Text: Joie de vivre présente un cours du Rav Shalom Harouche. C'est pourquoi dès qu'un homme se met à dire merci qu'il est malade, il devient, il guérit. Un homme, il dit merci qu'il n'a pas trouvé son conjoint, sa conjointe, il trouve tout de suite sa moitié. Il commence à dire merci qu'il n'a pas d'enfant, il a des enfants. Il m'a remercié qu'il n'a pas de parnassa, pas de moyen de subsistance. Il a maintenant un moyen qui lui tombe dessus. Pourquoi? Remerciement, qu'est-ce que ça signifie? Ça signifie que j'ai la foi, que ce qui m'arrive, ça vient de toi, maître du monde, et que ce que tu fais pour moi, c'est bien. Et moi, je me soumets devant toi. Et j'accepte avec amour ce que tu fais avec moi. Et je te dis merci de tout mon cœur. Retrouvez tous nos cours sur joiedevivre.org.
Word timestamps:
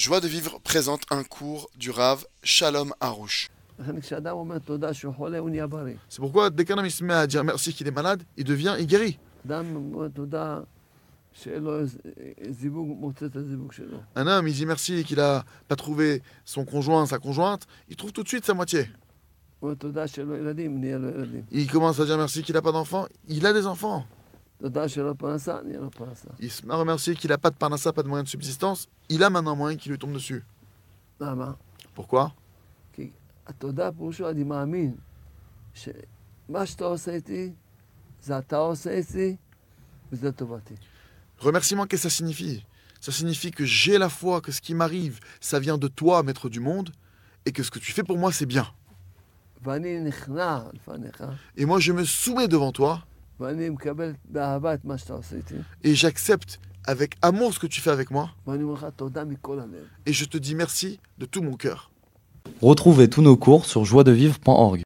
Joie 0.00 0.20
de 0.20 0.28
vivre 0.28 0.58
présente 0.64 1.02
un 1.10 1.22
cours 1.24 1.68
du 1.76 1.90
Rav 1.90 2.24
Shalom 2.42 2.94
Harouche. 3.00 3.50
C'est 6.08 6.20
pourquoi 6.20 6.48
dès 6.48 6.64
qu'un 6.64 6.78
homme 6.78 6.88
se 6.88 7.04
met 7.04 7.12
à 7.12 7.26
dire 7.26 7.44
merci 7.44 7.74
qu'il 7.74 7.86
est 7.86 7.90
malade, 7.90 8.22
il 8.38 8.44
devient, 8.44 8.76
il 8.78 8.86
guérit. 8.86 9.18
Un 14.16 14.26
homme, 14.26 14.48
il 14.48 14.54
dit 14.54 14.64
merci 14.64 15.04
qu'il 15.04 15.18
n'a 15.18 15.44
pas 15.68 15.76
trouvé 15.76 16.22
son 16.46 16.64
conjoint, 16.64 17.04
sa 17.04 17.18
conjointe, 17.18 17.66
il 17.90 17.96
trouve 17.96 18.12
tout 18.12 18.22
de 18.22 18.28
suite 18.28 18.46
sa 18.46 18.54
moitié. 18.54 18.88
Il 21.52 21.70
commence 21.70 22.00
à 22.00 22.06
dire 22.06 22.16
merci 22.16 22.42
qu'il 22.42 22.54
n'a 22.54 22.62
pas 22.62 22.72
d'enfant, 22.72 23.06
il 23.28 23.44
a 23.44 23.52
des 23.52 23.66
enfants. 23.66 24.06
Il 26.38 26.50
m'a 26.64 26.76
remercié 26.76 27.14
qu'il 27.14 27.30
n'a 27.30 27.38
pas 27.38 27.50
de 27.50 27.56
parnassa, 27.56 27.92
pas 27.92 28.02
de 28.02 28.08
moyen 28.08 28.24
de 28.24 28.28
subsistance. 28.28 28.88
Il 29.08 29.22
a 29.24 29.30
maintenant 29.30 29.52
un 29.52 29.56
moyen 29.56 29.76
qui 29.76 29.88
lui 29.88 29.98
tombe 29.98 30.12
dessus. 30.12 30.44
Pourquoi? 31.94 32.34
Remerciement, 41.38 41.86
qu'est-ce 41.86 42.02
que 42.04 42.08
ça 42.10 42.16
signifie? 42.16 42.64
Ça 43.00 43.12
signifie 43.12 43.50
que 43.50 43.64
j'ai 43.64 43.96
la 43.96 44.10
foi, 44.10 44.42
que 44.42 44.52
ce 44.52 44.60
qui 44.60 44.74
m'arrive, 44.74 45.20
ça 45.40 45.58
vient 45.58 45.78
de 45.78 45.88
toi, 45.88 46.22
maître 46.22 46.50
du 46.50 46.60
monde, 46.60 46.92
et 47.46 47.52
que 47.52 47.62
ce 47.62 47.70
que 47.70 47.78
tu 47.78 47.92
fais 47.92 48.02
pour 48.02 48.18
moi, 48.18 48.30
c'est 48.30 48.44
bien. 48.46 48.66
Et 51.56 51.64
moi, 51.64 51.80
je 51.80 51.92
me 51.92 52.04
soumets 52.04 52.48
devant 52.48 52.72
toi. 52.72 53.06
Et 55.82 55.94
j'accepte 55.94 56.60
avec 56.84 57.16
amour 57.22 57.52
ce 57.54 57.58
que 57.58 57.66
tu 57.66 57.80
fais 57.80 57.90
avec 57.90 58.10
moi. 58.10 58.30
Et 60.06 60.12
je 60.12 60.24
te 60.24 60.38
dis 60.38 60.54
merci 60.54 61.00
de 61.18 61.26
tout 61.26 61.42
mon 61.42 61.54
cœur. 61.54 61.90
Retrouvez 62.62 63.08
tous 63.08 63.22
nos 63.22 63.36
cours 63.36 63.64
sur 63.66 63.84
joiedevivre.org. 63.84 64.78